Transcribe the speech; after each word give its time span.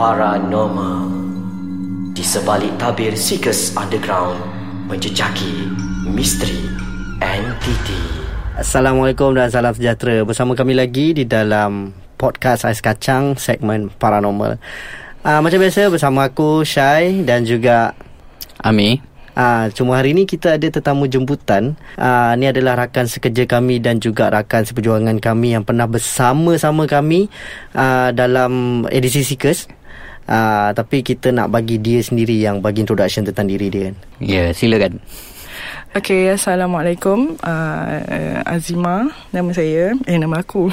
Paranormal 0.00 1.12
Di 2.16 2.24
sebalik 2.24 2.72
tabir 2.80 3.12
Seekers 3.12 3.76
Underground 3.76 4.40
Menjejaki 4.88 5.68
misteri 6.08 6.56
entiti 7.20 8.00
Assalamualaikum 8.56 9.36
dan 9.36 9.52
salam 9.52 9.76
sejahtera. 9.76 10.24
Bersama 10.24 10.56
kami 10.56 10.72
lagi 10.72 11.12
di 11.12 11.28
dalam 11.28 11.92
podcast 12.16 12.64
Ais 12.64 12.80
Kacang 12.80 13.36
segmen 13.36 13.92
Paranormal. 13.92 14.56
Uh, 15.20 15.44
Macam 15.44 15.60
biasa 15.60 15.92
bersama 15.92 16.32
aku 16.32 16.64
Syai 16.64 17.20
dan 17.28 17.44
juga 17.44 17.92
Ami. 18.64 19.04
Ah, 19.36 19.70
cuma 19.70 20.00
hari 20.00 20.16
ni 20.16 20.24
kita 20.24 20.56
ada 20.56 20.68
tetamu 20.68 21.06
jemputan. 21.06 21.76
Ah, 22.00 22.34
ni 22.40 22.48
adalah 22.48 22.88
rakan 22.88 23.04
sekerja 23.04 23.46
kami 23.46 23.78
dan 23.78 23.96
juga 24.00 24.32
rakan 24.32 24.66
seperjuangan 24.66 25.16
kami 25.22 25.54
yang 25.54 25.62
pernah 25.62 25.86
bersama-sama 25.86 26.88
kami 26.88 27.30
ah, 27.76 28.10
dalam 28.16 28.84
edisi 28.90 29.22
Seekers. 29.22 29.79
Ah, 30.30 30.70
tapi 30.78 31.02
kita 31.02 31.34
nak 31.34 31.50
bagi 31.50 31.82
dia 31.82 31.98
sendiri 31.98 32.38
yang 32.38 32.62
bagi 32.62 32.86
introduction 32.86 33.26
tentang 33.26 33.50
diri 33.50 33.66
dia. 33.66 33.90
kan. 33.90 33.94
Ya 34.22 34.54
silakan 34.54 35.02
Okay, 35.90 36.30
Assalamualaikum 36.30 37.34
uh, 37.42 38.46
Azima 38.46 39.10
Nama 39.34 39.50
saya 39.50 39.98
Eh, 40.06 40.22
nama 40.22 40.38
aku 40.38 40.70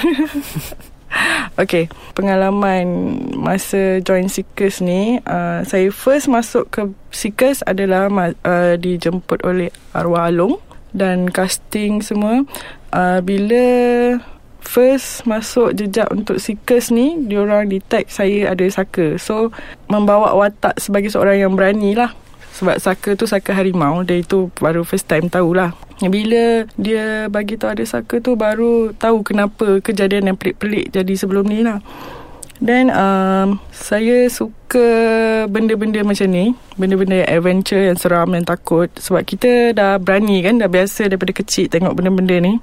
Okay, 1.64 1.90
pengalaman 2.14 2.86
masa 3.34 3.98
join 4.06 4.30
Seekers 4.30 4.78
ni 4.78 5.18
uh, 5.26 5.66
Saya 5.66 5.90
first 5.90 6.30
masuk 6.30 6.70
ke 6.70 6.94
Seekers 7.10 7.66
adalah 7.66 8.14
uh, 8.46 8.78
dijemput 8.78 9.42
oleh 9.42 9.74
Arwah 9.98 10.30
Alung 10.30 10.62
Dan 10.94 11.34
casting 11.34 12.06
semua 12.06 12.46
uh, 12.94 13.18
Bila 13.26 13.66
first 14.68 15.24
masuk 15.24 15.72
jejak 15.72 16.12
untuk 16.12 16.44
Seekers 16.44 16.92
ni 16.92 17.16
Diorang 17.24 17.72
detect 17.72 18.12
saya 18.12 18.52
ada 18.52 18.68
saka. 18.68 19.16
So, 19.16 19.56
membawa 19.88 20.36
watak 20.36 20.76
sebagai 20.84 21.08
seorang 21.08 21.40
yang 21.40 21.56
berani 21.56 21.96
lah. 21.96 22.12
Sebab 22.58 22.82
saka 22.82 23.14
tu 23.14 23.30
saka 23.30 23.54
harimau 23.54 24.02
Dia 24.02 24.20
itu 24.26 24.50
baru 24.58 24.82
first 24.82 25.06
time 25.06 25.30
tahulah 25.30 25.78
Bila 26.02 26.66
dia 26.74 27.30
bagi 27.30 27.54
tahu 27.54 27.78
ada 27.78 27.86
saka 27.86 28.18
tu 28.18 28.34
Baru 28.34 28.98
tahu 28.98 29.22
kenapa 29.22 29.78
kejadian 29.80 30.34
yang 30.34 30.38
pelik-pelik 30.38 30.90
jadi 30.92 31.14
sebelum 31.16 31.48
ni 31.48 31.62
lah. 31.62 31.80
Dan 32.58 32.90
um, 32.90 33.62
saya 33.70 34.26
suka 34.34 34.82
benda-benda 35.46 36.02
macam 36.02 36.26
ni. 36.26 36.58
Benda-benda 36.74 37.22
yang 37.22 37.30
adventure 37.38 37.78
yang 37.78 37.98
seram 38.02 38.34
yang 38.34 38.50
takut. 38.50 38.90
Sebab 38.98 39.22
kita 39.22 39.78
dah 39.78 40.02
berani 40.02 40.42
kan 40.42 40.58
Dah 40.58 40.66
biasa 40.66 41.06
daripada 41.06 41.38
kecil 41.38 41.70
tengok 41.70 41.94
benda-benda 41.94 42.42
ni 42.42 42.58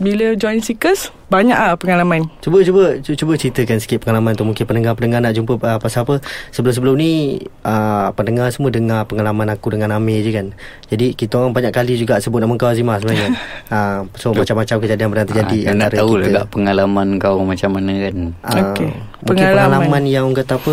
bila 0.00 0.32
join 0.32 0.58
Seekers 0.58 1.12
Banyak 1.28 1.54
lah 1.54 1.76
pengalaman 1.76 2.26
Cuba 2.40 2.64
cuba 2.64 2.98
cu- 2.98 3.14
cuba 3.14 3.32
ceritakan 3.36 3.78
sikit 3.78 4.00
pengalaman 4.00 4.32
tu 4.32 4.42
mungkin 4.42 4.64
pendengar-pendengar 4.64 5.20
nak 5.20 5.30
jumpa 5.30 5.54
uh, 5.54 5.78
pasal 5.78 6.02
apa. 6.02 6.18
Sebelum-sebelum 6.50 6.96
ni 6.96 7.38
uh, 7.62 8.10
pendengar 8.10 8.50
semua 8.50 8.72
dengar 8.72 9.06
pengalaman 9.06 9.46
aku 9.46 9.70
dengan 9.70 9.94
Amir 9.94 10.24
je 10.24 10.32
kan. 10.32 10.50
Jadi 10.88 11.14
kita 11.14 11.38
orang 11.38 11.54
banyak 11.54 11.70
kali 11.70 11.94
juga 11.94 12.18
sebut 12.18 12.40
nama 12.40 12.50
kau 12.56 12.66
Azimah 12.66 12.98
sebenarnya. 12.98 13.30
uh, 13.68 14.02
so 14.20 14.32
macam-macam 14.32 14.76
kejadian 14.80 15.08
pernah 15.08 15.26
terjadi 15.28 15.58
ah, 15.68 15.74
Nak 15.76 15.90
tahu 15.94 16.10
juga 16.18 16.42
pengalaman 16.50 17.08
kau 17.20 17.44
macam 17.44 17.70
mana 17.70 17.92
kan 18.00 18.16
Uh, 18.40 18.56
Okey. 18.72 18.88
Mungkin 19.22 19.22
Pengalaman. 19.22 19.86
pengalaman 19.86 20.02
yang 20.08 20.24
orang 20.26 20.40
kata 20.40 20.56
apa 20.56 20.72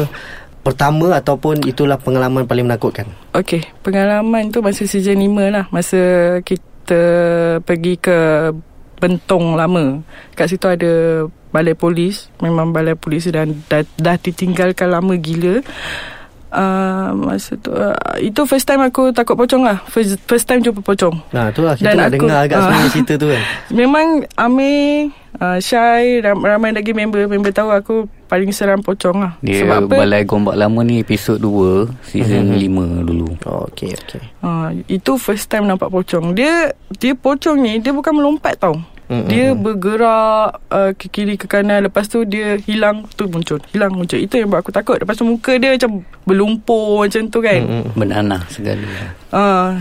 pertama 0.64 1.08
ataupun 1.14 1.64
itulah 1.64 1.95
pengalaman 1.95 2.44
paling 2.44 2.66
menakutkan. 2.66 3.05
Okay, 3.31 3.64
pengalaman 3.81 4.50
tu 4.50 4.59
masa 4.59 4.83
season 4.83 5.22
5 5.22 5.53
lah. 5.53 5.66
Masa 5.70 6.00
kita 6.42 7.02
pergi 7.61 7.95
ke 7.95 8.17
Bentong 8.98 9.53
lama. 9.53 10.02
Kat 10.34 10.50
situ 10.50 10.66
ada 10.66 11.26
balai 11.53 11.78
polis. 11.78 12.34
Memang 12.42 12.73
balai 12.73 12.98
polis 12.98 13.30
dan 13.30 13.62
dah, 13.70 13.86
dah 13.98 14.17
ditinggalkan 14.17 14.89
lama 14.89 15.14
gila. 15.17 15.62
Uh, 16.48 17.12
masa 17.14 17.56
tu 17.56 17.70
uh, 17.70 17.92
Itu 18.17 18.44
first 18.44 18.64
time 18.64 18.80
aku 18.80 19.12
takut 19.12 19.36
pocong 19.36 19.62
lah 19.62 19.84
First, 19.86 20.16
first 20.23 20.44
time 20.44 20.59
jumpa 20.59 20.80
pocong 20.80 21.20
Nah, 21.30 21.52
itulah 21.52 21.76
kita 21.76 21.83
Dan 21.86 21.95
nak 21.98 22.08
aku- 22.08 22.16
dengar 22.17 22.38
agak 22.42 22.55
ah. 22.55 22.61
sebenarnya 22.64 22.89
cerita 22.89 23.14
tu 23.16 23.27
kan. 23.27 23.44
Memang 23.83 24.08
Amir 24.33 25.11
uh, 25.36 25.60
Syai 25.60 26.20
ram, 26.20 26.39
Ramai 26.39 26.72
lagi 26.72 26.92
member 26.92 27.27
Member 27.27 27.52
tahu 27.52 27.70
aku 27.70 27.95
Paling 28.26 28.49
seram 28.49 28.80
pocong 28.80 29.17
lah 29.17 29.32
Dia 29.39 29.60
Sebab 29.61 29.77
apa 29.86 29.95
Balai 29.99 30.23
Gombak 30.23 30.55
Lama 30.55 30.80
ni 30.82 30.99
episod 30.99 31.36
2 31.36 31.92
Season 32.05 32.48
Mhm. 32.49 33.04
5 33.04 33.05
dulu 33.05 33.27
Oh, 33.43 33.67
okey 33.67 33.92
okey. 33.93 34.23
uh, 34.39 34.72
Itu 34.86 35.16
first 35.16 35.48
time 35.48 35.66
nampak 35.66 35.88
pocong 35.89 36.32
Dia 36.32 36.72
Dia 36.93 37.11
pocong 37.11 37.60
ni 37.60 37.80
Dia 37.80 37.92
bukan 37.92 38.14
melompat 38.14 38.55
tau 38.58 38.80
Dia 39.08 39.56
bergerak 39.56 40.60
uh, 40.68 40.92
ke 40.92 41.08
kiri 41.08 41.40
ke 41.40 41.48
kanan. 41.48 41.88
Lepas 41.88 42.12
tu 42.12 42.28
dia 42.28 42.60
hilang 42.60 43.08
Tu 43.16 43.23
muncul. 43.32 43.64
Hilang 43.72 43.95
muncul. 43.95 44.20
Itu 44.20 44.36
yang 44.36 44.52
buat 44.52 44.68
aku 44.68 44.76
takut. 44.76 45.00
Lepas 45.00 45.16
tu 45.16 45.23
muka 45.23 45.56
dia 45.56 45.72
macam 45.72 46.04
Berlumpur 46.28 47.08
macam 47.08 47.32
tu 47.32 47.40
kan. 47.40 47.62
Mm-mm. 47.64 47.96
Benanah 47.96 48.44
segala. 48.52 48.84
Uh, 49.32 49.72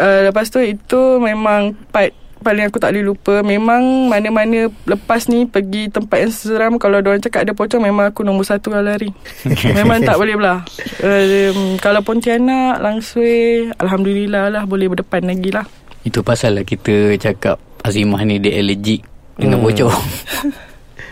uh, 0.00 0.20
Lepas 0.32 0.48
tu 0.48 0.64
itu 0.64 1.20
memang 1.20 1.76
Part 1.92 2.16
paling 2.40 2.68
aku 2.68 2.80
tak 2.80 2.96
boleh 2.96 3.04
lupa. 3.04 3.44
Memang 3.44 4.08
mana-mana 4.08 4.72
Lepas 4.88 5.28
ni 5.28 5.44
pergi 5.44 5.92
tempat 5.92 6.24
yang 6.24 6.32
seram 6.32 6.72
Kalau 6.80 7.04
orang 7.04 7.20
cakap 7.20 7.44
ada 7.44 7.52
pocong 7.52 7.84
Memang 7.84 8.16
aku 8.16 8.24
nombor 8.24 8.48
satu 8.48 8.72
lah 8.72 8.80
lari. 8.80 9.12
Memang 9.76 10.00
tak 10.00 10.16
boleh 10.16 10.40
belah. 10.40 10.64
Uh, 11.04 11.76
Kalau 11.84 12.00
Pontianak 12.00 12.80
Langsui 12.80 13.68
Alhamdulillah 13.76 14.48
lah 14.48 14.64
Boleh 14.64 14.88
berdepan 14.88 15.28
lagi 15.28 15.52
lah. 15.52 15.68
Itu 16.00 16.24
pasal 16.24 16.56
lah 16.56 16.64
kita 16.64 17.12
cakap 17.20 17.60
Azimah 17.84 18.24
ni 18.24 18.40
dia 18.40 18.56
allergic. 18.56 19.04
Dengan 19.34 19.60
Hmm. 19.60 19.66
bocor. 19.66 19.92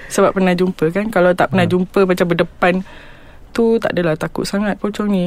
Sebab 0.09 0.31
pernah 0.33 0.53
jumpa 0.53 0.89
kan? 0.89 1.09
Kalau 1.09 1.33
tak 1.33 1.49
Hmm. 1.49 1.53
pernah 1.53 1.67
jumpa 1.67 2.01
Macam 2.05 2.27
berdepan 2.27 2.75
Tu 3.51 3.65
tak 3.77 3.93
adalah 3.93 4.15
takut 4.15 4.43
sangat 4.43 4.77
pocong 4.77 5.09
ni. 5.09 5.27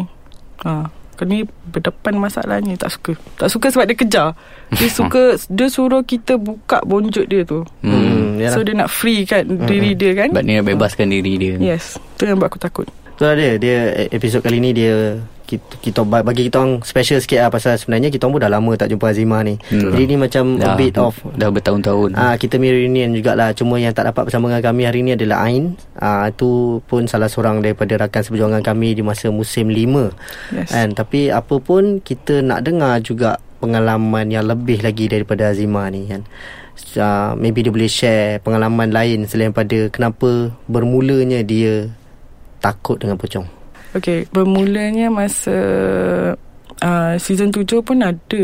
Ha. 0.62 0.88
Kau 1.16 1.24
ni 1.24 1.42
berdepan 1.66 2.16
masalahnya 2.16 2.74
Tak 2.76 2.90
suka. 2.92 3.14
Tak 3.36 3.50
suka 3.50 3.68
sebab 3.68 3.86
dia 3.86 3.96
kejar. 3.96 4.30
Dia 4.72 4.90
suka 5.00 5.36
Dia 5.46 5.68
suruh 5.68 6.02
kita 6.02 6.36
buka 6.36 6.82
bonjut 6.82 7.26
dia 7.26 7.44
tu. 7.44 7.62
Hmm. 7.80 7.92
Hmm, 7.92 8.30
yalah. 8.38 8.52
So 8.52 8.62
dia 8.62 8.74
nak 8.74 8.90
free 8.90 9.24
kan 9.24 9.44
Diri 9.46 9.92
dia 9.94 10.16
kan? 10.16 10.30
Sebab 10.32 10.44
dia 10.44 10.56
nak 10.56 10.68
bebaskan 10.68 11.08
diri 11.10 11.34
dia. 11.36 11.54
Yes 11.58 11.98
Tu 12.16 12.26
yang 12.26 12.38
buat 12.38 12.48
aku 12.48 12.58
takut. 12.58 12.88
Itulah 13.12 13.34
dia. 13.34 13.52
Dia 13.56 13.78
eh, 13.96 14.08
episod 14.10 14.40
kali 14.40 14.58
ni 14.58 14.72
dia 14.72 15.20
kita, 15.56 15.74
kita 15.80 16.00
bagi 16.04 16.52
kita 16.52 16.60
orang 16.60 16.84
special 16.84 17.24
sikit 17.24 17.40
lah 17.42 17.50
pasal 17.50 17.80
sebenarnya 17.80 18.12
kita 18.12 18.28
orang 18.28 18.34
pun 18.36 18.42
dah 18.44 18.52
lama 18.52 18.72
tak 18.76 18.88
jumpa 18.92 19.06
Azimah 19.16 19.42
ni. 19.48 19.56
Hmm. 19.72 19.96
Jadi 19.96 20.04
ni 20.12 20.16
macam 20.20 20.44
a 20.60 20.60
Dah, 20.60 20.76
bit 20.76 20.96
of 21.00 21.16
Dah 21.34 21.50
bertahun-tahun 21.50 22.10
Ah 22.20 22.36
kita 22.36 22.60
mirror 22.60 22.84
reunion 22.84 23.16
jugalah 23.16 23.56
cuma 23.56 23.80
yang 23.80 23.96
tak 23.96 24.12
dapat 24.12 24.28
bersama 24.28 24.52
dengan 24.52 24.64
kami 24.64 24.82
hari 24.84 25.00
ni 25.02 25.16
adalah 25.16 25.48
Ain. 25.48 25.80
Ah 25.96 26.28
itu 26.28 26.84
pun 26.86 27.08
salah 27.08 27.32
seorang 27.32 27.64
daripada 27.64 27.96
rakan 27.96 28.22
seperjuangan 28.22 28.62
kami 28.62 28.94
di 28.94 29.02
masa 29.02 29.32
musim 29.32 29.72
5. 29.72 30.56
Yes 30.56 30.70
Kan 30.76 30.92
tapi 30.94 31.32
apa 31.32 31.56
pun 31.64 32.04
kita 32.04 32.44
nak 32.44 32.68
dengar 32.68 33.00
juga 33.00 33.40
pengalaman 33.64 34.30
yang 34.30 34.46
lebih 34.46 34.84
lagi 34.84 35.08
daripada 35.08 35.50
Azimah 35.50 35.88
ni 35.90 36.12
kan. 36.12 36.28
Uh, 36.96 37.32
maybe 37.40 37.64
dia 37.64 37.72
boleh 37.72 37.88
share 37.88 38.44
pengalaman 38.44 38.92
lain 38.92 39.24
selain 39.32 39.56
pada 39.56 39.88
kenapa 39.88 40.52
bermulanya 40.68 41.40
dia 41.40 41.88
takut 42.60 43.00
dengan 43.00 43.16
pocong. 43.16 43.55
Okay 43.96 44.28
Bermulanya 44.30 45.08
masa 45.08 45.56
uh, 46.82 47.14
Season 47.16 47.50
7 47.50 47.64
pun 47.80 47.98
ada 48.00 48.44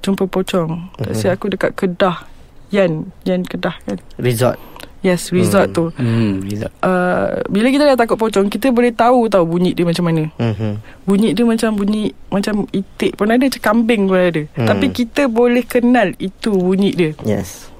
Jumpa 0.00 0.24
pocong 0.24 0.88
Tak 0.96 1.10
Mhm. 1.10 1.16
silap 1.16 1.34
aku 1.34 1.46
dekat 1.50 1.70
Kedah 1.74 2.24
Yan 2.70 3.04
Yan 3.22 3.42
Kedah 3.42 3.76
kan 3.80 3.98
Resort. 4.16 4.56
Yes 4.98 5.30
resort 5.30 5.70
Hmm. 5.70 5.76
tu 5.76 5.84
Hmm, 5.94 6.42
Rizal. 6.42 6.72
uh, 6.80 7.38
Bila 7.46 7.68
kita 7.68 7.84
dah 7.84 7.94
takut 7.94 8.16
pocong 8.16 8.48
Kita 8.48 8.70
boleh 8.70 8.90
tahu 8.90 9.28
tahu 9.28 9.44
bunyi 9.46 9.70
dia 9.70 9.84
macam 9.84 10.02
mana 10.04 10.24
Mhm. 10.34 10.72
Bunyi 11.04 11.30
dia 11.30 11.44
macam 11.44 11.70
bunyi 11.74 12.10
Macam 12.26 12.66
itik 12.70 13.14
pun 13.14 13.28
ada 13.28 13.38
Macam 13.38 13.62
kambing 13.62 14.06
pun 14.06 14.18
ada 14.18 14.42
Hmm. 14.52 14.66
Tapi 14.66 14.86
kita 14.90 15.26
boleh 15.26 15.62
kenal 15.62 16.10
Itu 16.16 16.54
bunyi 16.54 16.90
dia 16.90 17.10
Yes. 17.22 17.70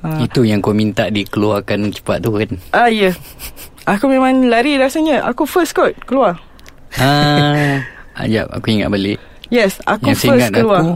uh, 0.00 0.20
Itu 0.20 0.42
yang 0.42 0.60
kau 0.60 0.72
minta 0.72 1.08
dikeluarkan 1.08 1.94
cepat 1.94 2.18
tu 2.20 2.34
kan 2.34 2.50
Ah 2.72 2.88
ya 2.88 3.08
yeah. 3.08 3.14
Aku 3.90 4.06
memang 4.06 4.46
lari 4.46 4.78
rasanya. 4.78 5.26
Aku 5.26 5.50
first 5.50 5.74
kot 5.74 5.98
keluar. 6.06 6.38
Ah, 6.94 7.82
Ajak 8.14 8.46
aku 8.54 8.66
ingat 8.70 8.90
balik. 8.90 9.18
Yes 9.50 9.82
Aku 9.82 10.14
Yang 10.14 10.30
first 10.30 10.46
ingat 10.46 10.50
keluar. 10.54 10.80
aku 10.82 10.94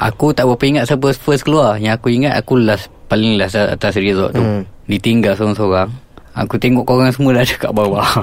Aku 0.00 0.26
tak 0.32 0.48
berapa 0.48 0.64
ingat 0.64 0.84
siapa 0.88 1.12
first 1.12 1.44
keluar. 1.44 1.76
Yang 1.76 2.00
aku 2.00 2.08
ingat 2.08 2.34
aku 2.40 2.56
last 2.56 2.88
Paling 3.12 3.36
last 3.36 3.60
atas 3.60 4.00
resort 4.00 4.32
tu. 4.32 4.40
Hmm. 4.40 4.64
Ditinggal 4.88 5.36
seorang-seorang. 5.36 5.92
Aku 6.32 6.56
tengok 6.56 6.88
korang 6.88 7.12
semua 7.12 7.36
dah 7.36 7.44
ada 7.44 7.56
kat 7.60 7.72
bawah. 7.76 8.08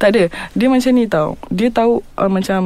Tak 0.00 0.16
ada. 0.16 0.32
Dia 0.56 0.72
macam 0.72 0.96
ni 0.96 1.04
tau. 1.04 1.36
Dia 1.52 1.68
tahu 1.68 2.00
uh, 2.16 2.30
Macam 2.32 2.60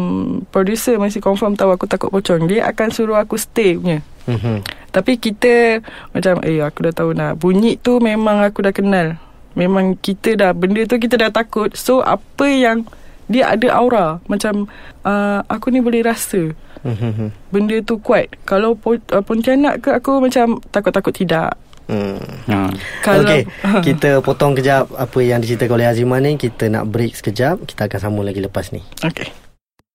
Producer 0.54 1.02
masih 1.02 1.18
confirm 1.18 1.58
tahu 1.58 1.74
Aku 1.74 1.90
takut 1.90 2.14
pocong. 2.14 2.46
Dia 2.46 2.70
akan 2.70 2.94
suruh 2.94 3.18
aku 3.18 3.34
stay 3.34 3.74
punya. 3.74 4.06
Mhm. 4.30 4.62
Tapi 4.94 5.18
kita 5.18 5.82
Macam 6.14 6.38
Eh 6.46 6.62
aku 6.62 6.86
dah 6.86 6.94
tahu 6.94 7.10
nak. 7.10 7.42
Bunyi 7.42 7.74
tu 7.74 7.98
memang 7.98 8.46
aku 8.46 8.62
dah 8.62 8.70
kenal 8.70 9.18
Memang 9.54 9.96
kita 9.96 10.34
dah 10.34 10.50
Benda 10.50 10.82
tu 10.82 10.96
kita 10.96 11.16
dah 11.16 11.30
takut 11.30 11.72
So 11.72 12.00
apa 12.00 12.44
yang 12.44 12.88
Dia 13.26 13.50
ada 13.50 13.68
aura 13.72 14.06
Macam 14.24 14.66
uh, 15.02 15.40
Aku 15.46 15.68
ni 15.68 15.78
boleh 15.78 16.02
rasa 16.02 16.52
Mhm. 16.82 17.30
Benda 17.48 17.78
tu 17.80 17.96
kuat 17.96 18.26
Kalau 18.42 18.74
uh, 18.74 18.98
Pontianak 19.20 19.78
ke 19.78 19.94
Aku 19.94 20.18
macam 20.18 20.58
Takut-takut 20.68 21.12
tidak 21.12 21.54
Hmm. 21.82 22.16
ha. 22.46 22.70
Kalau- 23.02 23.26
Okey, 23.26 23.42
kita 23.86 24.22
potong 24.22 24.54
kejap 24.54 24.86
apa 24.94 25.18
yang 25.18 25.42
diceritakan 25.42 25.76
oleh 25.76 25.90
Azimah 25.90 26.22
ni. 26.22 26.38
Kita 26.38 26.70
nak 26.70 26.86
break 26.86 27.12
sekejap. 27.12 27.58
Kita 27.66 27.84
akan 27.84 27.98
sambung 28.00 28.24
lagi 28.24 28.38
lepas 28.38 28.70
ni. 28.70 28.80
Okay 29.02 29.28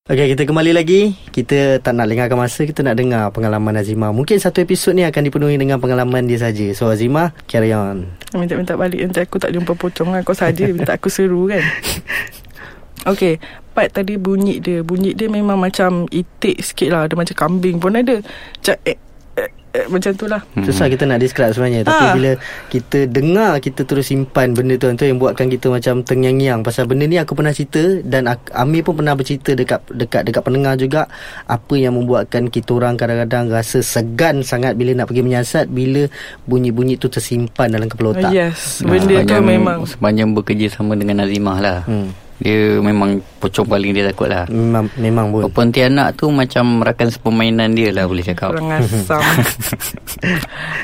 Okey, 0.07 0.39
kita 0.39 0.47
kembali 0.47 0.71
lagi. 0.71 1.19
Kita 1.35 1.83
tak 1.83 1.91
nak 1.91 2.07
lengahkan 2.07 2.39
masa, 2.39 2.63
kita 2.63 2.79
nak 2.79 2.95
dengar 2.95 3.27
pengalaman 3.35 3.75
Azimah. 3.75 4.15
Mungkin 4.15 4.39
satu 4.39 4.63
episod 4.63 4.95
ni 4.95 5.03
akan 5.03 5.19
dipenuhi 5.19 5.59
dengan 5.59 5.83
pengalaman 5.83 6.23
dia 6.23 6.39
saja. 6.39 6.63
So 6.71 6.87
Azimah, 6.87 7.35
carry 7.43 7.75
on. 7.75 8.07
Minta-minta 8.31 8.79
balik 8.79 9.03
Nanti 9.03 9.23
aku 9.23 9.39
tak 9.39 9.55
jumpa 9.55 9.75
pocong 9.75 10.15
kan 10.15 10.21
Kau 10.27 10.35
saja 10.35 10.67
minta 10.75 10.99
aku 10.99 11.07
seru 11.07 11.47
kan 11.47 11.63
Okay 13.07 13.39
Part 13.71 13.95
tadi 13.95 14.19
bunyi 14.19 14.59
dia 14.59 14.83
Bunyi 14.83 15.15
dia 15.15 15.31
memang 15.31 15.55
macam 15.55 16.11
Itik 16.11 16.59
sikit 16.59 16.91
lah 16.91 17.07
Ada 17.07 17.15
macam 17.15 17.35
kambing 17.39 17.79
pun 17.79 17.95
ada 17.95 18.19
Macam 18.19 18.75
eh, 18.83 18.99
eh, 19.71 19.85
Macam 19.85 20.11
tu 20.11 20.25
lah. 20.25 20.41
Susah 20.57 20.87
kita 20.87 21.03
nak 21.03 21.17
describe 21.17 21.49
sebenarnya. 21.49 21.81
Tapi 21.83 21.95
Ah. 22.01 22.13
bila 22.13 22.31
kita 22.67 23.05
dengar 23.05 23.57
Kita 23.57 23.81
terus 23.81 24.05
simpan 24.05 24.51
benda 24.51 24.75
tu 24.75 24.87
Tu 24.91 25.05
yang 25.05 25.17
buatkan 25.17 25.47
kita 25.47 25.67
macam 25.67 26.01
tengyang-nyang 26.01 26.61
Pasal 26.61 26.85
benda 26.85 27.03
ni 27.03 27.15
aku 27.15 27.33
pernah 27.33 27.49
cerita 27.49 27.79
Dan 28.01 28.25
Amir 28.51 28.81
pun 28.81 28.95
pernah 28.95 29.13
bercerita 29.13 29.53
Dekat 29.53 29.87
dekat 29.89 30.21
dekat 30.23 30.41
pendengar 30.41 30.75
juga 30.75 31.05
Apa 31.43 31.73
yang 31.73 31.93
membuatkan 31.93 32.47
kita 32.47 32.71
orang 32.73 32.95
kadang-kadang 32.95 33.47
Rasa 33.47 33.79
segan 33.79 34.41
sangat 34.41 34.73
Bila 34.73 34.93
nak 34.93 35.07
pergi 35.07 35.21
menyiasat 35.21 35.65
Bila 35.67 36.05
bunyi-bunyi 36.43 36.95
tu 36.95 37.07
tersimpan 37.07 37.69
dalam 37.69 37.87
kepala 37.87 38.13
otak 38.13 38.31
Yes 38.31 38.79
Ha, 38.79 38.87
Benda 38.87 39.15
tu 39.17 39.25
sepanjang- 39.25 39.45
memang. 39.47 39.79
Sepanjang 39.83 40.29
bekerja 40.31 40.67
sama 40.69 40.93
dengan 40.93 41.21
Azimah 41.21 41.57
lah. 41.57 41.79
Hmm. 41.83 42.11
Dia 42.37 42.77
memang 42.77 43.19
pocong 43.41 43.65
paling 43.65 43.97
dia 43.97 44.05
takut 44.13 44.29
lah. 44.29 44.45
Memang, 44.49 44.93
memang 44.97 45.25
pun. 45.33 45.49
Pontianak 45.49 46.17
tu 46.17 46.29
macam 46.29 46.85
rakan 46.85 47.09
sepermainan 47.09 47.73
dia 47.73 47.89
lah 47.89 48.05
boleh 48.05 48.21
cakap. 48.21 48.53
Kurang 48.53 48.71
asam. 48.77 49.21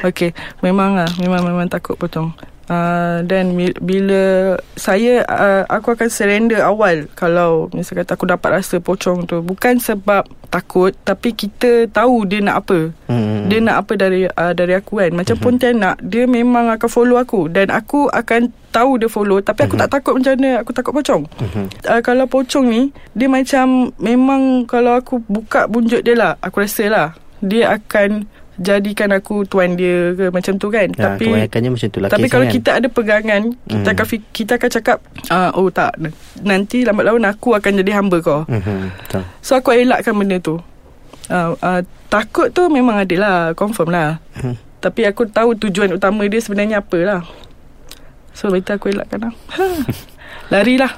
Okay 0.04 0.36
Memang 0.60 1.00
lah 1.00 1.08
Memang 1.18 1.48
memang 1.48 1.66
takut 1.72 1.96
pocong 1.96 2.36
Uh, 2.64 3.20
dan 3.28 3.52
bila 3.84 4.56
saya 4.80 5.28
uh, 5.28 5.68
aku 5.68 6.00
akan 6.00 6.08
surrender 6.08 6.64
awal 6.64 7.12
kalau 7.12 7.68
misalkan 7.76 8.08
aku 8.08 8.24
dapat 8.24 8.64
rasa 8.64 8.80
pocong 8.80 9.28
tu 9.28 9.44
bukan 9.44 9.84
sebab 9.84 10.24
takut 10.48 10.96
tapi 11.04 11.36
kita 11.36 11.92
tahu 11.92 12.24
dia 12.24 12.40
nak 12.40 12.64
apa 12.64 12.96
hmm. 13.12 13.52
dia 13.52 13.60
nak 13.60 13.84
apa 13.84 14.00
dari 14.00 14.32
uh, 14.32 14.56
dari 14.56 14.80
aku 14.80 14.96
kan 14.96 15.12
macam 15.12 15.36
Mhm. 15.36 15.44
Pontianak 15.44 15.96
dia 16.08 16.24
memang 16.24 16.72
akan 16.72 16.88
follow 16.88 17.20
aku 17.20 17.52
dan 17.52 17.68
aku 17.68 18.08
akan 18.08 18.48
tahu 18.72 18.96
dia 18.96 19.12
follow 19.12 19.44
tapi 19.44 19.68
aku 19.68 19.76
Mhm. 19.76 19.82
tak 19.84 19.90
takut 20.00 20.14
macam 20.16 20.32
mana 20.40 20.52
aku 20.64 20.72
takut 20.72 20.94
pocong 20.96 21.24
Mhm. 21.44 21.66
uh, 21.84 22.00
kalau 22.00 22.26
pocong 22.32 22.66
ni 22.72 22.82
dia 23.12 23.28
macam 23.28 23.92
memang 24.00 24.64
kalau 24.64 24.96
aku 24.96 25.20
buka 25.20 25.68
bunjuk 25.68 26.00
dia 26.00 26.16
lah 26.16 26.40
aku 26.40 26.64
rasa 26.64 26.88
lah 26.88 27.08
dia 27.44 27.76
akan 27.76 28.24
jadikan 28.54 29.10
aku 29.10 29.44
tuan 29.44 29.74
dia 29.74 30.14
ke 30.14 30.30
macam 30.30 30.58
tu 30.58 30.70
kan. 30.70 30.86
Ya, 30.88 31.14
tapi 31.14 31.26
kebanyakannya 31.26 31.70
macam 31.74 31.88
tu 31.90 32.00
lah 32.00 32.10
tapi 32.14 32.28
kalau 32.30 32.46
kan? 32.46 32.54
kita 32.54 32.70
ada 32.78 32.88
pegangan 32.88 33.42
kita 33.66 33.90
Hmm. 33.90 33.96
akan 33.98 34.06
kita 34.30 34.52
akan 34.62 34.70
cakap 34.70 34.98
uh, 35.30 35.50
oh 35.58 35.68
tak. 35.70 35.98
Nanti 36.42 36.86
lambat 36.86 37.10
laun 37.10 37.26
aku 37.26 37.58
akan 37.58 37.82
jadi 37.82 37.98
hamba 37.98 38.22
kau. 38.22 38.46
Mhm, 38.46 38.94
Betul. 38.94 39.24
So 39.42 39.58
aku 39.58 39.74
elakkan 39.74 40.14
benda 40.14 40.38
tu. 40.38 40.62
Uh, 41.28 41.58
uh, 41.60 41.82
Takut 42.08 42.54
tu 42.54 42.70
memang 42.70 43.02
ada 43.02 43.16
lah. 43.18 43.38
Confirm 43.58 43.90
lah. 43.90 44.22
Hmm. 44.38 44.54
Tapi 44.78 45.08
aku 45.08 45.26
tahu 45.26 45.58
tujuan 45.58 45.98
utama 45.98 46.22
dia 46.28 46.38
sebenarnya 46.38 46.84
apa 46.84 46.98
lah 47.00 47.22
So 48.36 48.52
better 48.52 48.76
aku 48.76 48.92
elakkan 48.92 49.30
lah. 49.30 49.34
Lari 50.54 50.76
lah 50.76 50.94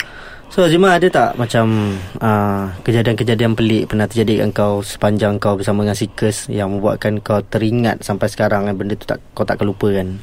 So 0.54 0.64
Azimah 0.64 0.96
ada 0.96 1.08
tak 1.12 1.30
macam 1.36 1.98
uh, 2.24 2.72
kejadian-kejadian 2.86 3.60
pelik 3.60 3.92
pernah 3.92 4.08
terjadi 4.08 4.40
dengan 4.40 4.56
kau 4.56 4.80
sepanjang 4.80 5.36
kau 5.36 5.60
bersama 5.60 5.84
dengan 5.84 6.00
Seekers 6.00 6.48
yang 6.48 6.72
membuatkan 6.72 7.20
kau 7.20 7.44
teringat 7.44 8.00
sampai 8.06 8.32
sekarang 8.32 8.72
kan 8.72 8.76
benda 8.78 8.96
tu 8.96 9.04
tak 9.04 9.20
kau 9.36 9.44
tak 9.44 9.60
lupa 9.66 9.92
kan? 9.92 10.16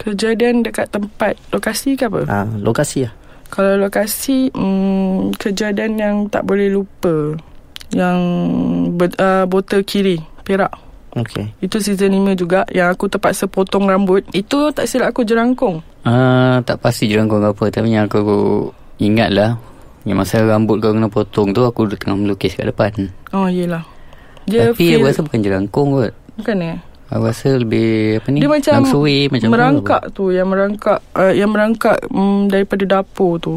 Kejadian 0.00 0.64
dekat 0.64 0.88
tempat 0.88 1.36
lokasi 1.52 1.92
ke 1.96 2.08
apa? 2.08 2.24
Uh, 2.24 2.48
lokasi 2.64 3.04
lah. 3.04 3.12
Kalau 3.50 3.78
lokasi 3.78 4.50
hmm, 4.50 5.34
Kejadian 5.38 5.92
yang 5.98 6.16
tak 6.26 6.42
boleh 6.42 6.66
lupa 6.70 7.38
Yang 7.94 8.18
ber, 8.98 9.08
uh, 9.22 9.44
Botol 9.46 9.86
kiri 9.86 10.18
Perak 10.42 10.86
Okay. 11.16 11.48
Itu 11.64 11.80
season 11.80 12.12
5 12.12 12.36
juga 12.36 12.68
Yang 12.68 12.88
aku 12.92 13.08
terpaksa 13.08 13.48
potong 13.48 13.88
rambut 13.88 14.20
Itu 14.36 14.68
tak 14.76 14.84
silap 14.84 15.16
aku 15.16 15.24
jerangkung 15.24 15.80
Ah, 16.04 16.60
tak 16.60 16.84
pasti 16.84 17.08
je 17.08 17.16
kau 17.24 17.40
apa 17.40 17.72
Tapi 17.72 17.88
yang 17.88 18.04
aku 18.04 18.20
ingat 18.98 19.30
lah 19.30 19.50
Yang 20.02 20.16
masa 20.22 20.40
rambut 20.40 20.78
kau 20.78 20.92
kena 20.92 21.08
potong 21.08 21.50
tu 21.50 21.62
Aku 21.62 21.86
tengah 21.90 22.16
melukis 22.16 22.54
kat 22.54 22.68
depan 22.68 22.92
Oh 23.30 23.46
yelah 23.46 23.82
Dia 24.44 24.70
Tapi 24.70 24.96
aku 24.96 25.06
rasa 25.06 25.20
bukan 25.20 25.40
jerangkung 25.42 25.92
kot 25.92 26.12
Bukan 26.36 26.56
eh 26.62 26.78
Aku 27.06 27.22
rasa 27.22 27.54
lebih 27.54 28.18
Apa 28.18 28.28
ni 28.30 28.42
Dia 28.42 28.50
macam 28.50 28.72
Langsui 28.82 29.30
macam 29.30 29.48
merangkak 29.50 30.02
tu 30.10 30.34
yang 30.34 30.50
merangkak 30.50 30.98
uh, 31.14 31.30
yang 31.30 31.50
merangkak 31.54 32.02
um, 32.10 32.50
daripada 32.50 32.82
dapur 32.82 33.38
tu. 33.38 33.54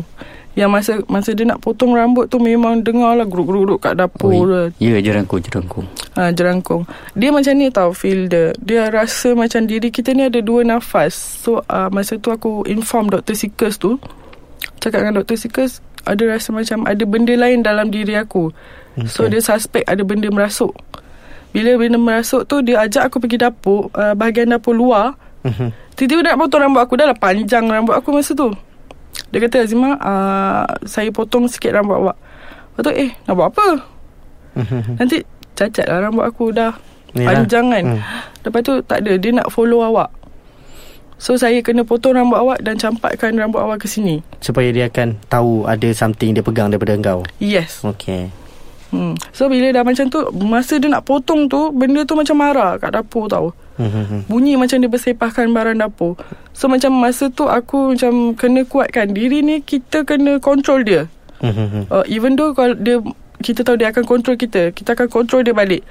Yang 0.54 0.70
masa 0.70 0.92
masa 1.08 1.32
dia 1.32 1.48
nak 1.48 1.58
potong 1.58 1.96
rambut 1.96 2.28
tu 2.28 2.38
memang 2.38 2.84
dengar 2.84 3.16
lah 3.16 3.24
geruk-geruk 3.24 3.80
kat 3.80 3.96
dapur 3.96 4.34
Oh, 4.34 4.44
tu. 4.44 4.76
Ya 4.78 5.02
jerangkung 5.02 5.40
jerangkung 5.40 5.86
Ha, 6.14 6.30
jerangkung. 6.30 6.84
Dia 7.16 7.32
macam 7.32 7.54
ni 7.56 7.72
tau 7.72 7.90
feel 7.90 8.28
dia. 8.28 8.52
Dia 8.60 8.92
rasa 8.92 9.32
macam 9.34 9.64
diri 9.64 9.88
kita 9.88 10.12
ni 10.12 10.28
ada 10.28 10.44
dua 10.44 10.62
nafas. 10.62 11.16
So 11.16 11.64
uh, 11.64 11.88
masa 11.90 12.20
tu 12.20 12.30
aku 12.30 12.68
inform 12.68 13.08
Dr. 13.10 13.34
Sickers 13.34 13.80
tu. 13.80 13.98
Cakap 14.80 15.00
dengan 15.02 15.22
Dr. 15.22 15.36
Sickers 15.36 15.80
ada 16.04 16.24
rasa 16.26 16.50
macam 16.50 16.88
ada 16.88 17.04
benda 17.04 17.36
lain 17.36 17.60
dalam 17.60 17.88
diri 17.88 18.16
aku. 18.16 18.50
Okay. 18.96 19.08
So 19.08 19.28
dia 19.28 19.40
suspect 19.40 19.86
ada 19.86 20.02
benda 20.02 20.28
merasuk. 20.28 20.72
Bila 21.52 21.76
benda 21.76 21.98
merasuk 21.98 22.46
tu 22.46 22.62
dia 22.62 22.82
ajak 22.82 23.10
aku 23.10 23.20
pergi 23.20 23.38
dapur, 23.38 23.92
uh, 23.92 24.14
bahagian 24.14 24.50
dapur 24.50 24.72
luar. 24.72 25.14
Mhm. 25.42 25.72
Tiba-tiba 25.96 26.22
nak 26.26 26.36
potong 26.38 26.64
rambut 26.64 26.80
aku 26.80 26.96
Dah 26.96 27.08
lah 27.08 27.16
panjang 27.16 27.64
rambut 27.68 27.92
aku 27.92 28.12
masa 28.12 28.32
tu 28.32 28.52
Dia 29.32 29.40
kata 29.40 29.64
Azimah 29.64 29.96
uh, 29.96 30.64
Saya 30.84 31.12
potong 31.12 31.48
sikit 31.48 31.72
rambut 31.72 31.96
awak 31.96 32.16
Lepas 32.72 32.84
tu 32.84 32.92
eh 32.92 33.12
Nak 33.24 33.34
buat 33.36 33.48
apa 33.52 33.68
Mhm. 34.60 35.00
Nanti 35.00 35.24
cacat 35.56 35.88
lah 35.88 36.04
rambut 36.04 36.24
aku 36.24 36.52
dah 36.52 36.76
Yalah. 37.16 37.24
Panjang 37.24 37.72
kan 37.72 37.84
Hmm. 37.88 38.00
Lepas 38.44 38.62
tu 38.64 38.74
tak 38.84 39.00
ada 39.00 39.16
Dia 39.16 39.32
nak 39.32 39.48
follow 39.48 39.80
awak 39.80 40.12
So 41.20 41.36
saya 41.36 41.60
kena 41.60 41.84
potong 41.84 42.16
rambut 42.16 42.40
awak 42.40 42.60
Dan 42.60 42.80
campakkan 42.80 43.36
rambut 43.36 43.60
awak 43.60 43.84
ke 43.84 43.88
sini 43.88 44.24
Supaya 44.40 44.72
dia 44.72 44.88
akan 44.88 45.20
tahu 45.28 45.68
ada 45.68 45.92
something 45.92 46.32
dia 46.32 46.40
pegang 46.40 46.72
daripada 46.72 46.96
engkau. 46.96 47.28
Yes 47.38 47.84
Okay. 47.86 48.32
hmm. 48.90 49.20
So 49.30 49.46
bila 49.46 49.70
dah 49.70 49.84
macam 49.84 50.08
tu 50.08 50.18
Masa 50.40 50.76
dia 50.76 50.88
nak 50.88 51.04
potong 51.04 51.46
tu 51.46 51.70
Benda 51.70 52.02
tu 52.02 52.16
macam 52.16 52.36
marah 52.36 52.76
kat 52.76 52.90
dapur 52.90 53.28
tau 53.28 53.52
Mhm. 53.76 54.28
Bunyi 54.28 54.56
macam 54.56 54.76
dia 54.76 54.88
bersepahkan 54.88 55.48
barang 55.50 55.80
dapur 55.80 56.20
So 56.52 56.68
macam 56.68 56.92
masa 56.94 57.28
tu 57.28 57.48
aku 57.48 57.96
macam 57.96 58.36
kena 58.36 58.64
kuatkan 58.64 59.12
Diri 59.12 59.40
ni 59.40 59.60
kita 59.60 60.04
kena 60.04 60.36
control 60.38 60.84
dia 60.84 61.08
Mhm. 61.40 61.88
uh, 61.88 62.04
Even 62.06 62.36
though 62.36 62.52
kalau 62.52 62.76
dia 62.76 63.00
kita 63.40 63.64
tahu 63.64 63.76
dia 63.76 63.88
akan 63.88 64.04
control 64.04 64.36
kita 64.36 64.72
Kita 64.72 64.96
akan 64.96 65.08
control 65.08 65.44
dia 65.44 65.52
balik 65.52 65.88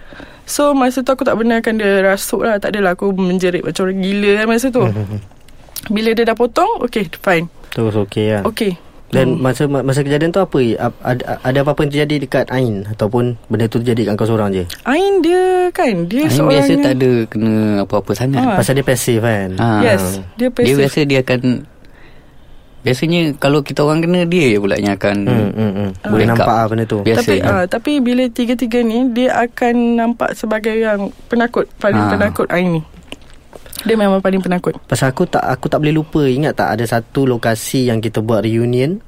So 0.49 0.73
masa 0.73 1.01
tu 1.01 1.11
aku 1.11 1.23
tak 1.23 1.37
benarkan 1.37 1.77
dia 1.77 2.01
rasuk 2.03 2.41
lah 2.41 2.57
Tak 2.57 2.73
adalah 2.73 2.93
aku 2.93 3.13
menjerit 3.13 3.61
macam 3.61 3.85
orang 3.85 4.01
gila 4.01 4.31
kan 4.35 4.47
masa 4.49 4.67
tu. 4.69 4.81
Bila 5.95 6.11
dia 6.11 6.25
dah 6.25 6.35
potong 6.35 6.83
Okay 6.83 7.07
fine 7.15 7.47
Terus 7.71 7.95
okay 7.95 8.33
lah. 8.33 8.43
Okay 8.45 8.73
Dan 9.09 9.37
masa 9.37 9.65
masa 9.65 10.01
kejadian 10.01 10.29
tu 10.29 10.39
apa? 10.39 10.59
Ap- 10.79 11.01
Ada, 11.03 11.23
ada 11.39 11.59
apa-apa 11.63 11.81
yang 11.83 11.93
terjadi 11.93 12.17
dekat 12.19 12.47
Ain 12.49 12.85
ataupun 12.87 13.37
benda 13.47 13.65
tu 13.65 13.79
terjadi 13.79 14.09
kat 14.09 14.15
kau 14.17 14.27
seorang 14.27 14.51
je? 14.51 14.65
Ain 14.83 15.21
dia 15.21 15.45
kan 15.71 16.05
Dia 16.05 16.25
Ain 16.25 16.31
seorang 16.31 16.51
biasa 16.51 16.71
yang- 16.71 16.83
tak 16.83 16.95
ada 16.95 17.11
kena 17.25 17.55
apa-apa 17.85 18.11
sangat 18.13 18.41
Ah. 18.41 18.57
Pasal 18.57 18.73
dia 18.75 18.85
pasif 18.85 19.21
kan. 19.21 19.49
Ah. 19.57 19.81
Yes 19.81 20.21
Dia 20.35 20.49
Dia 20.49 20.49
passive 20.51 20.79
biasa 20.79 20.99
dia 21.05 21.19
akan 21.21 21.41
Biasanya 22.79 23.35
kalau 23.43 23.61
kita 23.67 23.83
orang 23.83 24.07
kena 24.07 24.23
Dia 24.23 24.55
je 24.55 24.59
pula 24.63 24.79
yang 24.79 24.95
akan 24.95 25.17
Hmm, 25.27 25.51
hmm, 25.51 25.73
hmm. 25.75 25.91
Ah. 26.05 26.11
Boleh 26.15 26.27
nampak 26.31 26.55
lah 26.55 26.67
benda 26.71 26.85
tu. 26.87 26.99
Biasa 27.03 27.19
tapi 27.21 27.35
je. 27.37 27.47
uh, 27.47 27.65
tapi 27.67 27.93
bila 27.99 28.25
tiga-tiga 28.31 28.79
ni 28.87 28.99
dia 29.11 29.35
akan 29.35 29.75
nampak 29.99 30.31
sebagai 30.39 30.75
yang 30.79 31.11
penakut 31.27 31.67
paling 31.83 31.99
Ah. 31.99 32.11
penakut 32.15 32.47
Ain 32.55 32.79
ni. 32.79 32.83
Dia 33.87 33.95
memang 33.95 34.19
paling 34.19 34.43
penakut. 34.43 34.75
Pasal 34.87 35.15
aku 35.15 35.27
tak 35.27 35.43
aku 35.43 35.71
tak 35.71 35.79
boleh 35.83 35.95
lupa 35.95 36.23
ingat 36.27 36.59
tak 36.59 36.79
ada 36.79 36.85
satu 36.87 37.27
lokasi 37.27 37.87
yang 37.87 38.03
kita 38.03 38.23
buat 38.23 38.43
reunion 38.43 38.99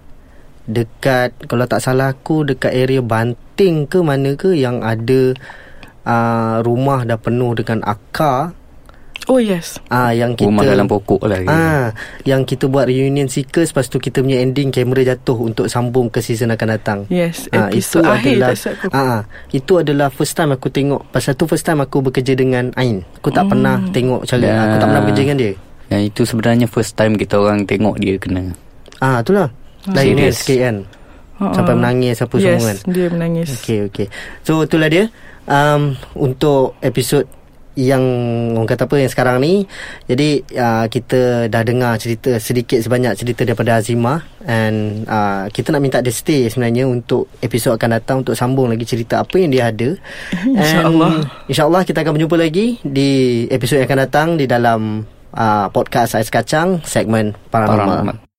dekat 0.70 1.34
kalau 1.50 1.66
tak 1.66 1.82
salah 1.82 2.14
aku 2.14 2.46
dekat 2.46 2.70
area 2.70 3.02
Banting 3.02 3.90
ke 3.90 3.98
mana 3.98 4.38
ke 4.38 4.54
yang 4.54 4.78
ada 4.86 5.34
uh, 6.06 6.62
rumah 6.62 7.02
dah 7.02 7.18
penuh 7.18 7.58
dengan 7.58 7.82
akar 7.82 8.54
Oh 9.28 9.36
yes. 9.36 9.76
ah 9.86 10.10
yang 10.10 10.32
kita 10.32 10.48
Rumah 10.48 10.64
dalam 10.64 10.86
pokok 10.86 11.22
lah 11.22 11.38
Ah, 11.44 11.86
yang 12.22 12.42
kita 12.42 12.66
buat 12.66 12.86
reunion 12.86 13.26
seekers 13.26 13.70
lepas 13.70 13.86
tu 13.86 13.96
kita 13.96 14.20
punya 14.20 14.38
ending 14.38 14.68
kamera 14.68 15.04
jatuh 15.06 15.36
untuk 15.36 15.66
sambung 15.66 16.06
ke 16.06 16.18
season 16.18 16.50
akan 16.50 16.68
datang. 16.70 16.98
Yes, 17.06 17.46
Ah, 17.50 17.68
episod 17.68 18.02
akhir 18.02 18.40
aku. 18.42 18.88
ah, 18.88 18.96
ah, 18.96 19.20
itu 19.50 19.72
adalah 19.76 20.08
first 20.08 20.32
time 20.32 20.50
aku 20.50 20.66
tengok 20.66 21.04
pasal 21.08 21.34
tu 21.34 21.44
first 21.44 21.62
time 21.62 21.78
aku 21.78 22.00
bekerja 22.00 22.32
dengan 22.32 22.72
Ain. 22.74 23.04
Aku 23.16 23.28
tak 23.28 23.44
Hmm. 23.44 23.52
pernah 23.52 23.76
tengok 23.90 24.24
cara 24.24 24.42
Ya. 24.42 24.56
aku 24.58 24.74
tak 24.76 24.88
pernah 24.88 25.02
bekerja 25.04 25.22
dengan 25.22 25.38
dia. 25.38 25.52
Yang 25.88 26.02
itu 26.06 26.22
sebenarnya 26.24 26.66
first 26.66 26.92
time 26.94 27.12
kita 27.14 27.34
orang 27.34 27.62
tengok 27.64 27.94
dia 27.96 28.14
kena 28.14 28.54
Ah, 28.98 29.20
itulah. 29.20 29.50
Lain 29.86 30.12
dia 30.12 30.28
Serious. 30.28 30.36
sikit 30.38 30.58
kan. 30.60 30.76
Uh-uh. 31.40 31.54
Sampai 31.54 31.72
menangis 31.74 32.16
apa 32.18 32.34
yes, 32.36 32.44
semua 32.58 32.66
kan. 32.66 32.76
dia 32.90 33.06
menangis. 33.08 33.48
Okey 33.54 33.78
okey. 33.86 34.06
So 34.42 34.60
itulah 34.60 34.86
dia 34.86 35.08
um, 35.44 35.96
untuk 36.14 36.76
episod 36.80 37.24
yang 37.80 38.04
orang 38.52 38.68
kata 38.68 38.84
apa 38.84 38.96
yang 39.00 39.10
sekarang 39.10 39.36
ni 39.40 39.64
jadi 40.04 40.44
uh, 40.60 40.84
kita 40.92 41.48
dah 41.48 41.62
dengar 41.64 41.96
cerita 41.96 42.36
sedikit 42.36 42.76
sebanyak 42.84 43.16
cerita 43.16 43.48
daripada 43.48 43.80
Azima 43.80 44.20
and 44.44 45.08
uh, 45.08 45.48
kita 45.48 45.72
nak 45.72 45.80
minta 45.80 46.04
dia 46.04 46.12
stay 46.12 46.52
sebenarnya 46.52 46.84
untuk 46.84 47.32
episod 47.40 47.72
akan 47.74 47.96
datang 47.96 48.16
untuk 48.20 48.36
sambung 48.36 48.68
lagi 48.68 48.84
cerita 48.84 49.24
apa 49.24 49.34
yang 49.40 49.48
dia 49.48 49.72
ada 49.72 49.96
InsyaAllah. 50.60 51.12
insyaallah 51.48 51.82
kita 51.88 52.04
akan 52.04 52.12
berjumpa 52.20 52.36
lagi 52.36 52.76
di 52.84 53.44
episod 53.48 53.80
yang 53.80 53.88
akan 53.88 54.00
datang 54.04 54.28
di 54.36 54.44
dalam 54.44 55.08
uh, 55.32 55.66
podcast 55.72 56.20
Ais 56.20 56.28
Kacang 56.28 56.84
segmen 56.84 57.32
paranormal, 57.48 58.04
Paranormal. 58.04 58.28